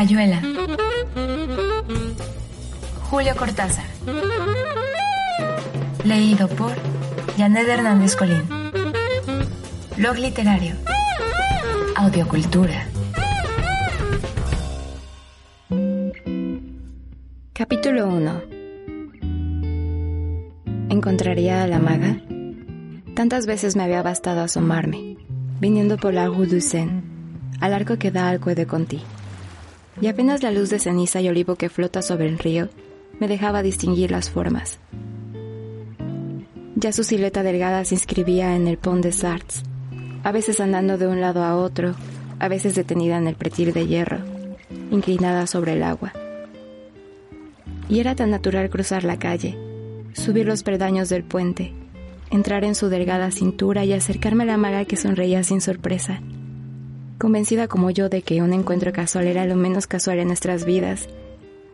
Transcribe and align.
Rayuela. 0.00 0.40
Julio 3.10 3.36
Cortázar. 3.36 3.84
Leído 6.04 6.48
por 6.48 6.72
Janet 7.36 7.68
Hernández 7.68 8.16
Colín. 8.16 8.42
Blog 9.98 10.16
literario. 10.16 10.74
Audiocultura. 11.96 12.86
Capítulo 17.52 18.06
1 18.06 18.42
¿Encontraría 20.88 21.62
a 21.62 21.66
la 21.66 21.78
maga? 21.78 22.16
Tantas 23.14 23.44
veces 23.44 23.76
me 23.76 23.82
había 23.82 24.02
bastado 24.02 24.40
asomarme, 24.40 25.18
viniendo 25.60 25.98
por 25.98 26.14
la 26.14 26.26
Rue 26.26 26.46
du 26.46 26.62
Seine, 26.62 27.02
al 27.60 27.74
arco 27.74 27.98
que 27.98 28.10
da 28.10 28.30
al 28.30 28.40
Cue 28.40 28.54
de 28.54 28.66
Conti. 28.66 29.02
Y 30.00 30.06
apenas 30.06 30.42
la 30.42 30.50
luz 30.50 30.70
de 30.70 30.78
ceniza 30.78 31.20
y 31.20 31.28
olivo 31.28 31.56
que 31.56 31.68
flota 31.68 32.02
sobre 32.02 32.26
el 32.26 32.38
río 32.38 32.68
me 33.18 33.28
dejaba 33.28 33.62
distinguir 33.62 34.10
las 34.10 34.30
formas. 34.30 34.78
Ya 36.76 36.92
su 36.92 37.04
silueta 37.04 37.42
delgada 37.42 37.84
se 37.84 37.94
inscribía 37.94 38.56
en 38.56 38.66
el 38.66 38.78
Pont 38.78 39.04
des 39.04 39.24
Arts, 39.24 39.62
a 40.22 40.32
veces 40.32 40.60
andando 40.60 40.96
de 40.96 41.06
un 41.06 41.20
lado 41.20 41.42
a 41.42 41.56
otro, 41.56 41.94
a 42.38 42.48
veces 42.48 42.74
detenida 42.74 43.18
en 43.18 43.26
el 43.26 43.34
pretil 43.34 43.72
de 43.72 43.86
hierro, 43.86 44.18
inclinada 44.90 45.46
sobre 45.46 45.74
el 45.74 45.82
agua. 45.82 46.12
Y 47.88 48.00
era 48.00 48.14
tan 48.14 48.30
natural 48.30 48.70
cruzar 48.70 49.04
la 49.04 49.18
calle, 49.18 49.58
subir 50.14 50.46
los 50.46 50.62
peldaños 50.62 51.08
del 51.10 51.24
puente, 51.24 51.74
entrar 52.30 52.64
en 52.64 52.74
su 52.74 52.88
delgada 52.88 53.30
cintura 53.30 53.84
y 53.84 53.92
acercarme 53.92 54.44
a 54.44 54.46
la 54.46 54.56
maga 54.56 54.84
que 54.86 54.96
sonreía 54.96 55.42
sin 55.42 55.60
sorpresa, 55.60 56.22
convencida 57.20 57.68
como 57.68 57.90
yo 57.90 58.08
de 58.08 58.22
que 58.22 58.42
un 58.42 58.52
encuentro 58.52 58.92
casual 58.92 59.28
era 59.28 59.44
lo 59.44 59.54
menos 59.54 59.86
casual 59.86 60.18
en 60.18 60.28
nuestras 60.28 60.64
vidas, 60.64 61.06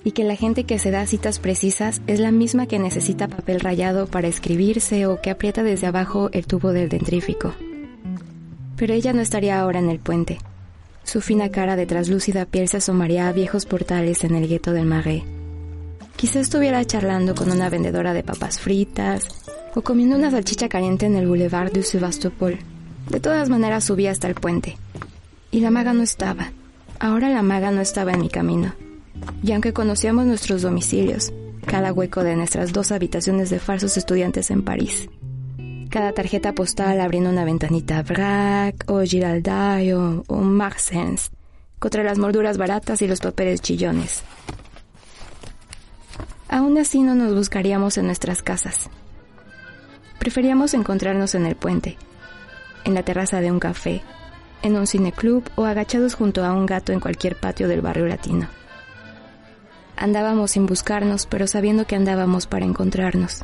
y 0.05 0.13
que 0.13 0.25
la 0.25 0.37
gente 0.37 0.65
que 0.65 0.79
se 0.79 0.91
da 0.91 1.07
citas 1.07 1.39
precisas 1.39 2.03
es 2.07 2.21
la 2.21 2.33
misma 2.33 2.67
que 2.67 2.79
necesita 2.79 3.29
papel 3.29 3.61
rayado 3.61 4.07
para 4.07 4.29
escribirse 4.29 5.07
o 5.07 5.21
que 5.21 5.31
aprieta 5.31 5.63
desde 5.63 5.87
abajo 5.87 6.29
el 6.33 6.47
tubo 6.47 6.73
del 6.73 6.89
dentrífico. 6.89 7.55
Pero 8.77 8.93
ella 8.93 9.13
no 9.13 9.23
estaría 9.23 9.59
ahora 9.59 9.79
en 9.79 9.89
el 9.89 9.99
puente. 9.99 10.39
Su 11.05 11.21
fina 11.21 11.51
cara 11.51 11.77
de 11.77 11.87
traslúcida 11.87 12.45
piel 12.45 12.69
se 12.69 12.77
asomaría 12.79 13.29
a 13.29 13.33
viejos 13.33 13.65
portales 13.67 14.25
en 14.25 14.35
el 14.35 14.49
gueto 14.49 14.73
del 14.73 14.87
Marais. 14.87 15.23
Quizá 16.17 16.41
estuviera 16.41 16.85
charlando 16.85 17.35
con 17.35 17.51
una 17.51 17.71
vendedora 17.71 18.13
de 18.13 18.23
papas 18.23 18.59
fritas 18.59 19.29
o 19.75 19.83
comiendo 19.83 20.17
una 20.17 20.31
salchicha 20.31 20.69
caliente 20.69 21.07
en 21.07 21.15
el 21.15 21.27
Boulevard 21.27 21.73
du 21.73 21.83
Sebastopol. 21.83 22.59
De 23.11 23.21
todas 23.21 23.49
maneras 23.49 23.85
subí 23.85 24.09
hasta 24.09 24.27
el 24.27 24.35
puente. 24.35 24.77
Y 25.51 25.61
la 25.61 25.71
maga 25.71 25.93
no 25.93 26.03
estaba. 26.03 26.53
Ahora 26.99 27.29
la 27.29 27.43
maga 27.43 27.71
no 27.71 27.81
estaba 27.81 28.13
en 28.13 28.21
mi 28.21 28.29
camino. 28.29 28.75
Y 29.43 29.53
aunque 29.53 29.73
conocíamos 29.73 30.27
nuestros 30.27 30.63
domicilios, 30.63 31.33
cada 31.67 31.93
hueco 31.93 32.23
de 32.23 32.37
nuestras 32.37 32.73
dos 32.73 32.93
habitaciones 32.93 33.51
de 33.51 33.59
falsos 33.59 33.97
estudiantes 33.97 34.51
en 34.51 34.63
París, 34.63 35.09
cada 35.91 36.13
tarjeta 36.13 36.53
postal 36.53 37.01
abriendo 37.01 37.31
una 37.31 37.45
ventanita 37.45 38.03
Brac 38.03 38.85
o 38.89 39.01
Giraldayo 39.03 40.25
o 40.27 40.37
Marsens, 40.37 41.31
contra 41.79 42.03
las 42.03 42.19
morduras 42.19 42.59
baratas 42.59 43.03
y 43.03 43.09
los 43.09 43.21
papeles 43.21 43.61
chillones. 43.61 44.23
Aún 46.49 46.79
así 46.79 47.03
no 47.03 47.15
nos 47.15 47.35
buscaríamos 47.35 47.99
en 47.99 48.07
nuestras 48.07 48.43
casas. 48.43 48.89
Preferíamos 50.19 50.75
encontrarnos 50.75 51.35
en 51.35 51.47
el 51.47 51.57
puente, 51.57 51.99
en 52.85 52.95
la 52.95 53.03
terraza 53.03 53.41
de 53.41 53.51
un 53.51 53.59
café, 53.59 54.03
en 54.63 54.77
un 54.77 54.87
cineclub 54.87 55.45
o 55.55 55.65
agachados 55.65 56.15
junto 56.15 56.45
a 56.45 56.53
un 56.53 56.67
gato 56.67 56.93
en 56.93 57.01
cualquier 57.01 57.37
patio 57.37 57.69
del 57.69 57.81
barrio 57.81 58.07
latino. 58.07 58.49
Andábamos 59.97 60.53
sin 60.53 60.67
buscarnos, 60.67 61.27
pero 61.27 61.47
sabiendo 61.47 61.87
que 61.87 61.97
andábamos 61.97 62.47
para 62.47 62.65
encontrarnos. 62.65 63.43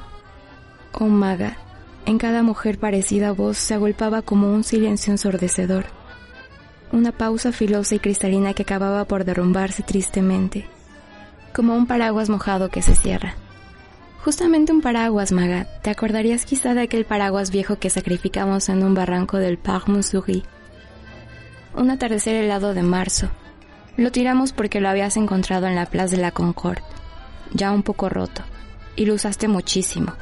Oh 0.93 1.07
maga, 1.07 1.57
en 2.05 2.19
cada 2.19 2.43
mujer 2.43 2.79
parecida 2.79 3.29
a 3.29 3.33
vos 3.33 3.57
se 3.57 3.75
agolpaba 3.75 4.23
como 4.23 4.53
un 4.53 4.65
silencio 4.65 5.13
ensordecedor. 5.13 5.87
Una 6.91 7.13
pausa 7.13 7.53
filosa 7.53 7.95
y 7.95 8.01
cristalina 8.01 8.53
que 8.53 8.63
acababa 8.63 9.07
por 9.07 9.25
derrumbarse 9.25 9.83
tristemente, 9.83 10.67
como 11.55 11.75
un 11.75 11.87
paraguas 11.87 12.29
mojado 12.29 12.69
que 12.69 12.83
se 12.83 12.95
cierra. 12.95 13.35
Justamente 14.25 14.73
un 14.73 14.83
paraguas, 14.83 15.33
maga. 15.33 15.67
¿Te 15.83 15.91
acordarías 15.91 16.45
quizá 16.45 16.75
de 16.75 16.83
aquel 16.83 17.05
paraguas 17.05 17.51
viejo 17.51 17.77
que 17.77 17.91
sacrificamos 17.91 18.69
en 18.69 18.85
un 18.85 18.95
barranco 18.95 19.39
del 19.39 19.59
Parc 19.59 19.89
Montsouris? 19.89 20.45
Un 21.75 21.91
atardecer 21.91 22.37
helado 22.37 22.75
de 22.75 22.83
marzo. 22.83 23.31
Lo 23.97 24.13
tiramos 24.13 24.53
porque 24.53 24.81
lo 24.81 24.91
habías 24.91 25.17
encontrado 25.17 25.67
en 25.67 25.75
la 25.75 25.87
Plaza 25.87 26.17
de 26.17 26.23
la 26.23 26.31
Concorde, 26.31 26.83
ya 27.55 27.73
un 27.73 27.83
poco 27.83 28.11
roto, 28.11 28.43
y 28.95 29.07
lo 29.07 29.15
usaste 29.15 29.49
muchísimo, 29.49 30.13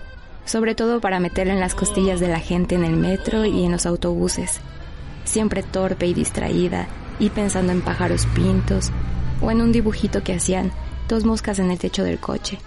sobre 0.45 0.77
todo 0.77 1.01
para 1.01 1.19
meterlo 1.19 1.53
en 1.53 1.59
las 1.59 1.75
costillas 1.75 2.21
de 2.21 2.29
la 2.29 2.39
gente 2.39 2.77
en 2.77 2.85
el 2.85 2.97
metro 2.97 3.45
y 3.45 3.65
en 3.65 3.73
los 3.73 3.85
autobuses, 3.85 4.61
siempre 5.25 5.65
torpe 5.65 6.07
y 6.07 6.15
distraída, 6.15 6.87
y 7.19 7.31
pensando 7.31 7.73
en 7.73 7.83
pájaros 7.83 8.27
pintos, 8.27 8.93
o 9.43 9.51
en 9.51 9.61
un 9.61 9.73
dibujito 9.73 10.23
que 10.23 10.35
hacían 10.35 10.71
dos 11.09 11.25
moscas 11.25 11.59
en 11.59 11.73
el 11.73 11.79
techo 11.79 12.05
del 12.05 12.21
coche. 12.21 12.59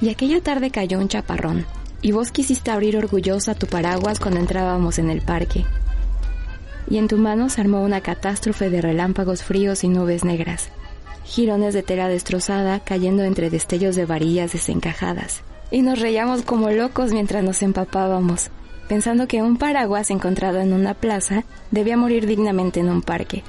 Y 0.00 0.10
aquella 0.10 0.40
tarde 0.40 0.72
cayó 0.72 0.98
un 0.98 1.08
chaparrón, 1.08 1.64
y 2.02 2.10
vos 2.10 2.32
quisiste 2.32 2.72
abrir 2.72 2.96
orgullosa 2.96 3.54
tu 3.54 3.68
paraguas 3.68 4.18
cuando 4.18 4.40
entrábamos 4.40 4.98
en 4.98 5.10
el 5.10 5.22
parque. 5.22 5.64
Y 6.90 6.98
en 6.98 7.08
tu 7.08 7.18
mano 7.18 7.48
se 7.48 7.60
armó 7.60 7.82
una 7.82 8.00
catástrofe 8.00 8.70
de 8.70 8.80
relámpagos 8.80 9.42
fríos 9.42 9.84
y 9.84 9.88
nubes 9.88 10.24
negras, 10.24 10.70
jirones 11.24 11.74
de 11.74 11.82
tela 11.82 12.08
destrozada 12.08 12.80
cayendo 12.80 13.24
entre 13.24 13.50
destellos 13.50 13.94
de 13.96 14.06
varillas 14.06 14.52
desencajadas. 14.52 15.42
Y 15.70 15.82
nos 15.82 16.00
reíamos 16.00 16.42
como 16.42 16.70
locos 16.70 17.12
mientras 17.12 17.44
nos 17.44 17.62
empapábamos, 17.62 18.50
pensando 18.88 19.28
que 19.28 19.42
un 19.42 19.58
paraguas 19.58 20.10
encontrado 20.10 20.60
en 20.60 20.72
una 20.72 20.94
plaza 20.94 21.44
debía 21.70 21.98
morir 21.98 22.26
dignamente 22.26 22.80
en 22.80 22.88
un 22.88 23.02
parque. 23.02 23.44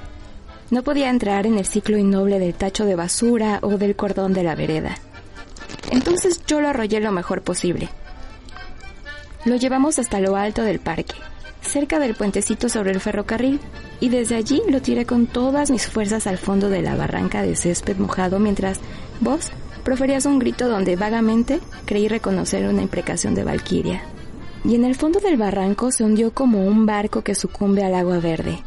No 0.70 0.82
podía 0.82 1.08
entrar 1.08 1.46
en 1.46 1.58
el 1.58 1.64
ciclo 1.64 1.96
innoble 1.96 2.38
del 2.38 2.54
tacho 2.54 2.84
de 2.84 2.94
basura 2.94 3.58
o 3.62 3.70
del 3.78 3.96
cordón 3.96 4.34
de 4.34 4.42
la 4.42 4.54
vereda. 4.54 4.96
Entonces 5.90 6.42
yo 6.46 6.60
lo 6.60 6.68
arrollé 6.68 7.00
lo 7.00 7.10
mejor 7.10 7.42
posible. 7.42 7.88
Lo 9.46 9.56
llevamos 9.56 9.98
hasta 9.98 10.20
lo 10.20 10.36
alto 10.36 10.62
del 10.62 10.78
parque, 10.78 11.14
cerca 11.60 11.98
del 11.98 12.14
puentecito 12.14 12.68
sobre 12.68 12.92
el 12.92 13.00
ferrocarril, 13.00 13.60
y 14.00 14.08
desde 14.08 14.36
allí 14.36 14.62
lo 14.68 14.80
tiré 14.80 15.06
con 15.06 15.26
todas 15.26 15.70
mis 15.70 15.86
fuerzas 15.86 16.26
al 16.26 16.38
fondo 16.38 16.68
de 16.68 16.82
la 16.82 16.96
barranca 16.96 17.42
de 17.42 17.56
césped 17.56 17.96
mojado 17.96 18.38
mientras 18.38 18.80
vos 19.20 19.50
proferías 19.84 20.26
un 20.26 20.38
grito 20.38 20.68
donde 20.68 20.96
vagamente 20.96 21.60
creí 21.84 22.08
reconocer 22.08 22.66
una 22.68 22.82
imprecación 22.82 23.34
de 23.34 23.44
Valquiria. 23.44 24.02
Y 24.64 24.74
en 24.74 24.84
el 24.84 24.94
fondo 24.94 25.20
del 25.20 25.36
barranco 25.36 25.90
se 25.90 26.04
hundió 26.04 26.32
como 26.32 26.66
un 26.66 26.84
barco 26.84 27.22
que 27.22 27.34
sucumbe 27.34 27.82
al 27.82 27.94
agua 27.94 28.18
verde, 28.18 28.58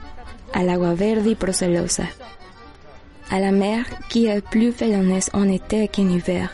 al 0.52 0.70
agua 0.70 0.96
verde 0.96 1.32
y 1.32 1.36
procelosa, 1.36 2.10
a 3.30 3.40
la 3.40 3.52
mer 3.52 3.86
qui 4.10 4.28
est 4.28 4.44
plus 4.50 4.76
félonaise 4.76 5.30
en 5.34 5.50
été 5.50 5.88
qu'en 5.88 6.12
hiver, 6.12 6.50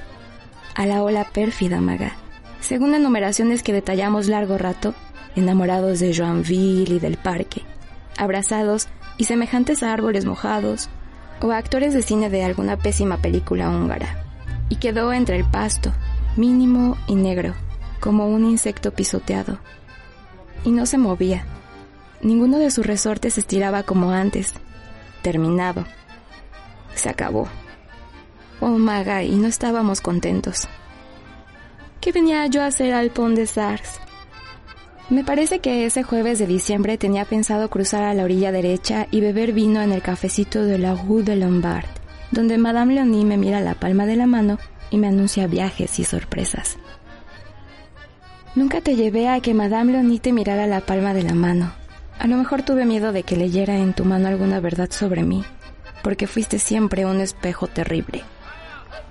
a 0.75 0.85
la 0.85 1.03
ola 1.03 1.25
pérfida 1.25 1.81
maga. 1.81 2.15
Según 2.61 2.93
enumeraciones 2.93 3.63
que 3.63 3.73
detallamos 3.73 4.27
largo 4.27 4.57
rato, 4.57 4.93
enamorados 5.35 5.99
de 5.99 6.13
Joanville 6.15 6.95
y 6.95 6.99
del 6.99 7.17
parque, 7.17 7.63
abrazados 8.17 8.87
y 9.17 9.25
semejantes 9.25 9.83
a 9.83 9.93
árboles 9.93 10.25
mojados, 10.25 10.89
o 11.41 11.51
a 11.51 11.57
actores 11.57 11.93
de 11.93 12.01
cine 12.01 12.29
de 12.29 12.43
alguna 12.43 12.77
pésima 12.77 13.17
película 13.17 13.69
húngara, 13.69 14.23
y 14.69 14.75
quedó 14.75 15.13
entre 15.13 15.37
el 15.37 15.45
pasto, 15.45 15.91
mínimo 16.35 16.97
y 17.07 17.15
negro, 17.15 17.53
como 17.99 18.27
un 18.27 18.45
insecto 18.45 18.91
pisoteado. 18.91 19.59
Y 20.63 20.71
no 20.71 20.85
se 20.85 20.97
movía. 20.97 21.45
Ninguno 22.21 22.57
de 22.57 22.71
sus 22.71 22.85
resortes 22.85 23.35
se 23.35 23.39
estiraba 23.39 23.83
como 23.83 24.11
antes. 24.11 24.53
Terminado. 25.21 25.85
Se 26.95 27.09
acabó. 27.09 27.47
Oh, 28.59 28.77
maga, 28.77 29.23
y 29.23 29.35
no 29.35 29.47
estábamos 29.47 30.01
contentos. 30.01 30.67
¿Qué 32.01 32.11
venía 32.11 32.45
yo 32.47 32.61
a 32.61 32.67
hacer 32.67 32.93
al 32.93 33.09
Pont 33.09 33.35
des 33.35 33.57
Arts? 33.57 33.99
Me 35.09 35.23
parece 35.23 35.57
que 35.57 35.87
ese 35.87 36.03
jueves 36.03 36.37
de 36.37 36.45
diciembre 36.45 36.99
tenía 36.99 37.25
pensado 37.25 37.67
cruzar 37.71 38.03
a 38.03 38.13
la 38.13 38.23
orilla 38.23 38.51
derecha 38.51 39.07
y 39.09 39.21
beber 39.21 39.53
vino 39.53 39.81
en 39.81 39.91
el 39.91 40.03
cafecito 40.03 40.63
de 40.63 40.77
la 40.77 40.93
Rue 40.93 41.23
de 41.23 41.35
Lombard, 41.35 41.87
donde 42.29 42.59
Madame 42.59 42.93
Leonie 42.93 43.25
me 43.25 43.35
mira 43.35 43.59
la 43.59 43.73
palma 43.73 44.05
de 44.05 44.15
la 44.15 44.27
mano 44.27 44.59
y 44.91 44.97
me 44.99 45.07
anuncia 45.07 45.47
viajes 45.47 45.97
y 45.97 46.03
sorpresas. 46.03 46.77
Nunca 48.53 48.81
te 48.81 48.95
llevé 48.95 49.29
a 49.29 49.39
que 49.39 49.55
Madame 49.55 49.93
Leonie 49.93 50.19
te 50.19 50.31
mirara 50.31 50.67
la 50.67 50.81
palma 50.81 51.15
de 51.15 51.23
la 51.23 51.33
mano. 51.33 51.73
A 52.19 52.27
lo 52.27 52.37
mejor 52.37 52.61
tuve 52.61 52.85
miedo 52.85 53.11
de 53.11 53.23
que 53.23 53.35
leyera 53.35 53.77
en 53.77 53.93
tu 53.93 54.05
mano 54.05 54.27
alguna 54.27 54.59
verdad 54.59 54.91
sobre 54.91 55.23
mí, 55.23 55.43
porque 56.03 56.27
fuiste 56.27 56.59
siempre 56.59 57.07
un 57.07 57.19
espejo 57.19 57.65
terrible, 57.65 58.23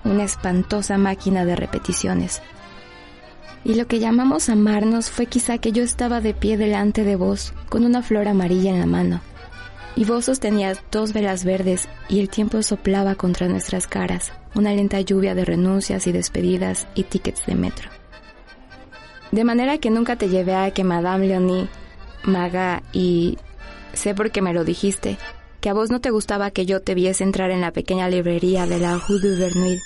una 0.04 0.22
espantosa 0.22 0.96
máquina 0.96 1.44
de 1.44 1.56
repeticiones. 1.56 2.40
Y 3.64 3.74
lo 3.74 3.86
que 3.86 3.98
llamamos 3.98 4.48
amarnos 4.48 5.10
fue 5.10 5.26
quizá 5.26 5.58
que 5.58 5.72
yo 5.72 5.82
estaba 5.82 6.20
de 6.20 6.34
pie 6.34 6.56
delante 6.56 7.04
de 7.04 7.16
vos, 7.16 7.52
con 7.68 7.84
una 7.84 8.02
flor 8.02 8.28
amarilla 8.28 8.70
en 8.70 8.80
la 8.80 8.86
mano, 8.86 9.20
y 9.96 10.04
vos 10.04 10.26
sostenías 10.26 10.80
dos 10.92 11.12
velas 11.12 11.44
verdes 11.44 11.88
y 12.08 12.20
el 12.20 12.28
tiempo 12.28 12.62
soplaba 12.62 13.16
contra 13.16 13.48
nuestras 13.48 13.86
caras, 13.86 14.32
una 14.54 14.72
lenta 14.72 15.00
lluvia 15.00 15.34
de 15.34 15.44
renuncias 15.44 16.06
y 16.06 16.12
despedidas 16.12 16.86
y 16.94 17.02
tickets 17.02 17.46
de 17.46 17.56
metro. 17.56 17.90
De 19.32 19.44
manera 19.44 19.78
que 19.78 19.90
nunca 19.90 20.16
te 20.16 20.28
llevé 20.28 20.54
a 20.54 20.70
que 20.70 20.84
Madame 20.84 21.26
Leonie, 21.26 21.68
Maga 22.22 22.82
y... 22.92 23.38
sé 23.92 24.14
porque 24.14 24.40
me 24.40 24.54
lo 24.54 24.64
dijiste, 24.64 25.18
que 25.60 25.68
a 25.68 25.74
vos 25.74 25.90
no 25.90 26.00
te 26.00 26.10
gustaba 26.10 26.50
que 26.50 26.64
yo 26.64 26.80
te 26.80 26.94
viese 26.94 27.24
entrar 27.24 27.50
en 27.50 27.60
la 27.60 27.72
pequeña 27.72 28.08
librería 28.08 28.66
de 28.66 28.78
la 28.78 28.96
Rue 28.96 29.18
de 29.20 29.36
Bernuy, 29.36 29.80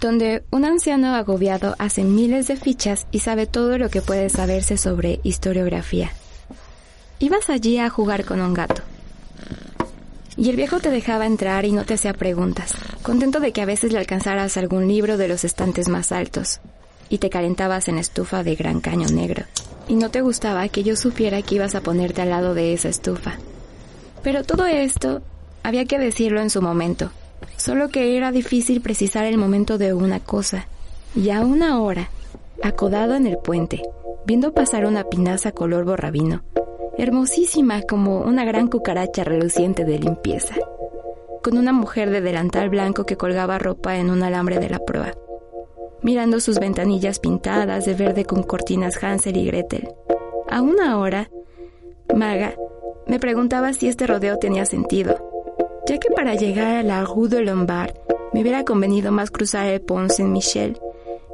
donde 0.00 0.42
un 0.50 0.64
anciano 0.64 1.14
agobiado 1.14 1.76
hace 1.78 2.04
miles 2.04 2.48
de 2.48 2.56
fichas 2.56 3.06
y 3.10 3.20
sabe 3.20 3.46
todo 3.46 3.76
lo 3.78 3.90
que 3.90 4.00
puede 4.00 4.30
saberse 4.30 4.76
sobre 4.76 5.20
historiografía. 5.22 6.12
Ibas 7.18 7.50
allí 7.50 7.78
a 7.78 7.90
jugar 7.90 8.24
con 8.24 8.40
un 8.40 8.54
gato. 8.54 8.82
Y 10.36 10.48
el 10.48 10.56
viejo 10.56 10.80
te 10.80 10.90
dejaba 10.90 11.26
entrar 11.26 11.66
y 11.66 11.72
no 11.72 11.84
te 11.84 11.94
hacía 11.94 12.14
preguntas, 12.14 12.72
contento 13.02 13.40
de 13.40 13.52
que 13.52 13.60
a 13.60 13.66
veces 13.66 13.92
le 13.92 13.98
alcanzaras 13.98 14.56
algún 14.56 14.88
libro 14.88 15.18
de 15.18 15.28
los 15.28 15.44
estantes 15.44 15.88
más 15.88 16.12
altos, 16.12 16.60
y 17.10 17.18
te 17.18 17.28
calentabas 17.28 17.88
en 17.88 17.98
estufa 17.98 18.42
de 18.42 18.54
gran 18.54 18.80
caño 18.80 19.08
negro, 19.08 19.44
y 19.86 19.96
no 19.96 20.10
te 20.10 20.22
gustaba 20.22 20.66
que 20.68 20.82
yo 20.82 20.96
supiera 20.96 21.42
que 21.42 21.56
ibas 21.56 21.74
a 21.74 21.82
ponerte 21.82 22.22
al 22.22 22.30
lado 22.30 22.54
de 22.54 22.72
esa 22.72 22.88
estufa. 22.88 23.34
Pero 24.22 24.44
todo 24.44 24.64
esto 24.64 25.20
había 25.62 25.84
que 25.84 25.98
decirlo 25.98 26.40
en 26.40 26.48
su 26.48 26.62
momento, 26.62 27.10
solo 27.60 27.88
que 27.88 28.16
era 28.16 28.32
difícil 28.32 28.80
precisar 28.80 29.26
el 29.26 29.38
momento 29.38 29.78
de 29.78 29.92
una 29.92 30.20
cosa, 30.20 30.66
y 31.14 31.30
a 31.30 31.40
una 31.40 31.80
hora, 31.80 32.10
acodado 32.62 33.14
en 33.14 33.26
el 33.26 33.38
puente, 33.38 33.82
viendo 34.24 34.54
pasar 34.54 34.86
una 34.86 35.04
pinaza 35.04 35.52
color 35.52 35.84
borrabino, 35.84 36.42
hermosísima 36.96 37.82
como 37.82 38.20
una 38.20 38.44
gran 38.44 38.68
cucaracha 38.68 39.24
reluciente 39.24 39.84
de 39.84 39.98
limpieza, 39.98 40.54
con 41.42 41.58
una 41.58 41.72
mujer 41.72 42.10
de 42.10 42.20
delantal 42.20 42.70
blanco 42.70 43.04
que 43.04 43.16
colgaba 43.16 43.58
ropa 43.58 43.96
en 43.96 44.10
un 44.10 44.22
alambre 44.22 44.58
de 44.58 44.70
la 44.70 44.78
proa 44.78 45.14
mirando 46.02 46.40
sus 46.40 46.58
ventanillas 46.58 47.18
pintadas 47.18 47.84
de 47.84 47.94
verde 47.94 48.24
con 48.24 48.42
cortinas 48.42 49.02
Hansel 49.02 49.36
y 49.36 49.44
Gretel. 49.44 49.88
A 50.48 50.62
una 50.62 50.98
hora, 50.98 51.30
Maga 52.14 52.54
me 53.06 53.18
preguntaba 53.18 53.72
si 53.72 53.88
este 53.88 54.06
rodeo 54.06 54.38
tenía 54.38 54.64
sentido, 54.66 55.29
ya 55.90 55.98
que 55.98 56.08
para 56.10 56.36
llegar 56.36 56.76
a 56.76 56.82
la 56.84 57.04
Rue 57.04 57.28
de 57.28 57.40
Lombard 57.40 57.96
me 58.32 58.42
hubiera 58.42 58.64
convenido 58.64 59.10
más 59.10 59.32
cruzar 59.32 59.66
el 59.66 59.80
Pont 59.80 60.12
Saint-Michel 60.12 60.78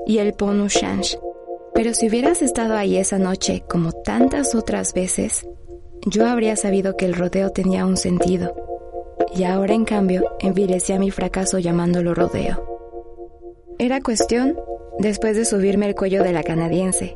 y 0.07 0.17
el 0.17 0.33
Pont 0.33 0.61
au. 0.61 1.21
Pero 1.75 1.93
si 1.93 2.09
hubieras 2.09 2.41
estado 2.41 2.75
ahí 2.75 2.97
esa 2.97 3.19
noche 3.19 3.65
como 3.69 3.93
tantas 3.93 4.55
otras 4.55 4.95
veces, 4.95 5.47
yo 6.07 6.27
habría 6.27 6.57
sabido 6.57 6.97
que 6.97 7.05
el 7.05 7.13
rodeo 7.13 7.51
tenía 7.51 7.85
un 7.85 7.99
sentido. 7.99 8.55
Y 9.37 9.45
ahora, 9.45 9.75
en 9.75 9.85
cambio, 9.85 10.25
envilecía 10.41 10.99
mi 10.99 11.11
fracaso 11.11 11.59
llamándolo 11.59 12.15
rodeo. 12.15 12.79
Era 13.79 14.01
cuestión, 14.01 14.59
después 14.99 15.37
de 15.37 15.45
subirme 15.45 15.87
el 15.87 15.95
cuello 15.95 16.23
de 16.23 16.33
la 16.33 16.43
canadiense, 16.43 17.15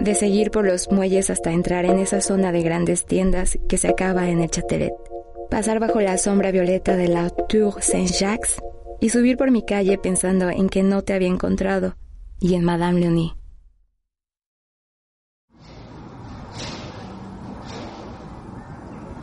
de 0.00 0.14
seguir 0.14 0.50
por 0.50 0.64
los 0.64 0.90
muelles 0.90 1.28
hasta 1.28 1.52
entrar 1.52 1.84
en 1.84 1.98
esa 1.98 2.22
zona 2.22 2.50
de 2.50 2.62
grandes 2.62 3.04
tiendas 3.04 3.58
que 3.68 3.76
se 3.76 3.88
acaba 3.88 4.30
en 4.30 4.40
el 4.40 4.48
Châtelet, 4.48 4.94
pasar 5.52 5.80
bajo 5.80 6.00
la 6.00 6.16
sombra 6.16 6.50
violeta 6.50 6.96
de 6.96 7.08
la 7.08 7.28
Tour 7.28 7.82
Saint-Jacques 7.82 8.56
y 9.02 9.10
subir 9.10 9.36
por 9.36 9.50
mi 9.50 9.62
calle 9.62 9.98
pensando 9.98 10.48
en 10.48 10.70
que 10.70 10.82
no 10.82 11.02
te 11.02 11.12
había 11.12 11.28
encontrado 11.28 11.94
y 12.40 12.54
en 12.54 12.64
Madame 12.64 13.00
Leonie. 13.00 13.34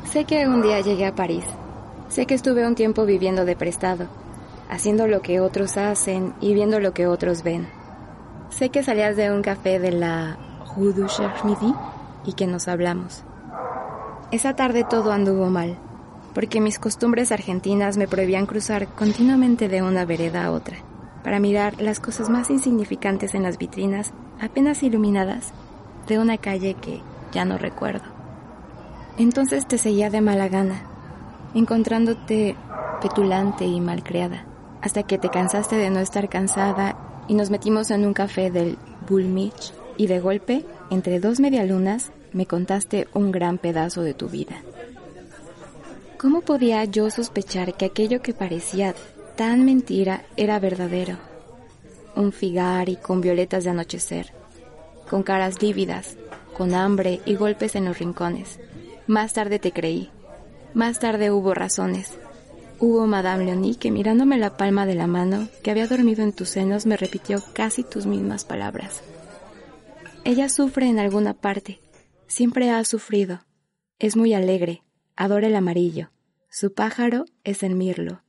Sé 0.03 0.25
que 0.25 0.47
un 0.47 0.61
día 0.61 0.81
llegué 0.81 1.07
a 1.07 1.15
París. 1.15 1.45
Sé 2.09 2.27
que 2.27 2.35
estuve 2.35 2.67
un 2.67 2.75
tiempo 2.75 3.07
viviendo 3.07 3.43
de 3.43 3.55
prestado 3.55 4.07
haciendo 4.69 5.07
lo 5.07 5.23
que 5.23 5.39
otros 5.39 5.77
hacen 5.77 6.35
y 6.41 6.53
viendo 6.53 6.79
lo 6.79 6.93
que 6.93 7.07
otros 7.07 7.41
ven. 7.41 7.67
Sé 8.51 8.69
que 8.69 8.83
salías 8.83 9.15
de 9.15 9.31
un 9.31 9.41
café 9.41 9.79
de 9.79 9.93
la 9.93 10.37
Rue 10.75 10.93
du 10.93 11.07
Cherche-Midi 11.07 11.73
y 12.23 12.33
que 12.33 12.45
nos 12.45 12.67
hablamos. 12.67 13.23
Esa 14.31 14.55
tarde 14.55 14.85
todo 14.87 15.11
anduvo 15.11 15.49
mal, 15.49 15.79
porque 16.33 16.61
mis 16.61 16.79
costumbres 16.79 17.31
argentinas 17.31 17.97
me 17.97 18.07
prohibían 18.07 18.45
cruzar 18.45 18.87
continuamente 18.87 19.67
de 19.67 19.81
una 19.81 20.05
vereda 20.05 20.45
a 20.45 20.51
otra, 20.51 20.77
para 21.23 21.39
mirar 21.39 21.81
las 21.81 21.99
cosas 21.99 22.29
más 22.29 22.49
insignificantes 22.49 23.35
en 23.35 23.43
las 23.43 23.57
vitrinas, 23.57 24.11
apenas 24.39 24.83
iluminadas, 24.83 25.53
de 26.07 26.19
una 26.19 26.37
calle 26.37 26.75
que 26.75 27.01
ya 27.31 27.45
no 27.45 27.57
recuerdo. 27.57 28.05
Entonces 29.17 29.67
te 29.67 29.77
seguía 29.77 30.09
de 30.09 30.21
mala 30.21 30.47
gana, 30.47 30.83
encontrándote 31.53 32.55
petulante 33.01 33.65
y 33.65 33.81
malcriada 33.81 34.45
hasta 34.81 35.03
que 35.03 35.17
te 35.17 35.29
cansaste 35.29 35.75
de 35.75 35.89
no 35.89 35.99
estar 35.99 36.29
cansada 36.29 36.95
y 37.27 37.33
nos 37.33 37.49
metimos 37.49 37.91
en 37.91 38.05
un 38.05 38.13
café 38.13 38.49
del 38.51 38.77
Bullmich 39.07 39.73
y 39.97 40.07
de 40.07 40.19
golpe, 40.19 40.65
entre 40.89 41.19
dos 41.19 41.39
medialunas, 41.39 42.11
me 42.31 42.45
contaste 42.45 43.07
un 43.13 43.31
gran 43.31 43.57
pedazo 43.57 44.01
de 44.01 44.13
tu 44.13 44.29
vida. 44.29 44.61
¿Cómo 46.19 46.41
podía 46.41 46.83
yo 46.83 47.09
sospechar 47.09 47.75
que 47.75 47.85
aquello 47.85 48.21
que 48.21 48.33
parecía 48.33 48.93
tan 49.37 49.63
mentira 49.63 50.25
era 50.35 50.59
verdadero? 50.59 51.17
Un 52.15 52.33
figari 52.33 52.97
con 52.97 53.21
violetas 53.21 53.63
de 53.63 53.69
anochecer, 53.69 54.33
con 55.09 55.23
caras 55.23 55.61
lívidas, 55.61 56.17
con 56.57 56.75
hambre 56.75 57.21
y 57.25 57.35
golpes 57.35 57.75
en 57.75 57.85
los 57.85 57.99
rincones. 57.99 58.59
Más 59.07 59.31
tarde 59.31 59.59
te 59.59 59.71
creí. 59.71 60.09
Más 60.73 60.99
tarde 60.99 61.31
hubo 61.31 61.53
razones, 61.53 62.17
Hubo 62.81 63.07
Madame 63.07 63.43
Leonie 63.43 63.75
que 63.75 63.91
mirándome 63.91 64.37
la 64.37 64.55
palma 64.55 64.85
de 64.85 64.95
la 64.95 65.05
mano 65.05 65.49
que 65.63 65.71
había 65.71 65.85
dormido 65.85 66.23
en 66.23 66.31
tus 66.31 66.49
senos 66.49 66.85
me 66.85 66.95
repitió 66.95 67.43
casi 67.53 67.83
tus 67.83 68.05
mismas 68.05 68.45
palabras. 68.45 69.01
Ella 70.23 70.47
sufre 70.47 70.87
en 70.87 70.97
alguna 70.97 71.33
parte, 71.33 71.81
siempre 72.27 72.71
ha 72.71 72.83
sufrido. 72.85 73.41
Es 73.99 74.15
muy 74.15 74.33
alegre, 74.33 74.81
adora 75.19 75.47
el 75.47 75.55
amarillo. 75.57 76.11
Su 76.49 76.73
pájaro 76.73 77.25
es 77.43 77.61
el 77.61 77.75
mirlo, 77.75 78.23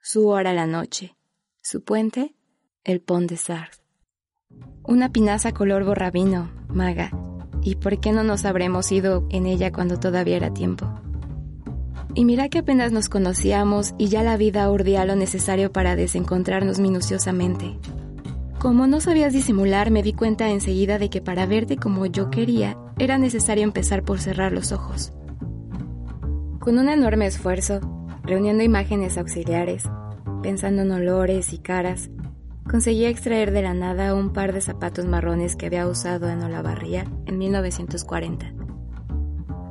su 0.00 0.28
hora 0.28 0.52
la 0.52 0.66
noche, 0.66 1.16
su 1.60 1.82
puente 1.82 2.36
el 2.84 3.00
pont 3.00 3.28
de 3.28 3.36
Sars. 3.36 3.82
Una 4.84 5.10
pinaza 5.10 5.50
color 5.52 5.84
borrabino, 5.84 6.52
maga. 6.68 7.10
¿Y 7.62 7.74
por 7.74 7.98
qué 7.98 8.12
no 8.12 8.22
nos 8.22 8.44
habremos 8.44 8.92
ido 8.92 9.26
en 9.30 9.46
ella 9.46 9.72
cuando 9.72 9.98
todavía 9.98 10.36
era 10.36 10.54
tiempo? 10.54 10.88
Y 12.14 12.24
mira 12.24 12.48
que 12.48 12.58
apenas 12.58 12.92
nos 12.92 13.08
conocíamos 13.08 13.94
y 13.98 14.06
ya 14.06 14.22
la 14.22 14.36
vida 14.36 14.70
urdía 14.70 15.04
lo 15.04 15.16
necesario 15.16 15.72
para 15.72 15.96
desencontrarnos 15.96 16.78
minuciosamente. 16.78 17.76
Como 18.60 18.86
no 18.86 19.00
sabías 19.00 19.32
disimular, 19.32 19.90
me 19.90 20.04
di 20.04 20.12
cuenta 20.12 20.48
enseguida 20.48 21.00
de 21.00 21.10
que 21.10 21.20
para 21.20 21.44
verte 21.44 21.76
como 21.76 22.06
yo 22.06 22.30
quería, 22.30 22.78
era 23.00 23.18
necesario 23.18 23.64
empezar 23.64 24.04
por 24.04 24.20
cerrar 24.20 24.52
los 24.52 24.70
ojos. 24.70 25.12
Con 26.66 26.80
un 26.80 26.88
enorme 26.88 27.26
esfuerzo, 27.26 27.78
reuniendo 28.24 28.64
imágenes 28.64 29.16
auxiliares, 29.18 29.84
pensando 30.42 30.82
en 30.82 30.90
olores 30.90 31.52
y 31.52 31.58
caras, 31.58 32.10
conseguí 32.68 33.04
extraer 33.04 33.52
de 33.52 33.62
la 33.62 33.72
nada 33.72 34.16
un 34.16 34.32
par 34.32 34.52
de 34.52 34.60
zapatos 34.60 35.06
marrones 35.06 35.54
que 35.54 35.66
había 35.66 35.86
usado 35.86 36.28
en 36.28 36.42
Olavarría 36.42 37.04
en 37.26 37.38
1940. 37.38 38.52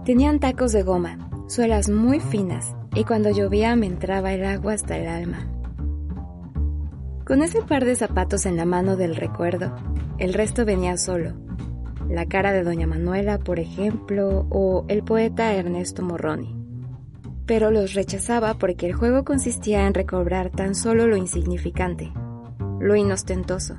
Tenían 0.06 0.40
tacos 0.40 0.72
de 0.72 0.84
goma, 0.84 1.18
suelas 1.50 1.90
muy 1.90 2.22
finas, 2.22 2.74
y 2.96 3.04
cuando 3.04 3.30
llovía 3.30 3.76
me 3.76 3.88
entraba 3.88 4.32
el 4.32 4.46
agua 4.46 4.72
hasta 4.72 4.98
el 4.98 5.10
alma. 5.10 5.52
Con 7.26 7.42
ese 7.42 7.62
par 7.62 7.84
de 7.84 7.98
zapatos 7.98 8.46
en 8.46 8.56
la 8.56 8.64
mano 8.64 8.96
del 8.96 9.18
recuerdo, 9.18 9.76
el 10.18 10.34
resto 10.34 10.64
venía 10.64 10.96
solo. 10.96 11.34
La 12.08 12.26
cara 12.26 12.54
de 12.54 12.64
Doña 12.64 12.88
Manuela, 12.88 13.38
por 13.38 13.60
ejemplo, 13.60 14.48
o 14.50 14.86
el 14.88 15.04
poeta 15.04 15.54
Ernesto 15.54 16.02
Morroni. 16.02 16.65
Pero 17.46 17.72
los 17.72 17.94
rechazaba 17.94 18.56
porque 18.56 18.88
el 18.88 18.94
juego 18.94 19.24
consistía 19.24 19.86
en 19.86 19.94
recobrar 19.94 20.50
tan 20.50 20.76
solo 20.76 21.08
lo 21.08 21.16
insignificante, 21.16 22.12
lo 22.80 22.96
inostentoso, 22.96 23.78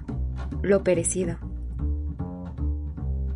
lo 0.62 0.82
perecido. 0.82 1.38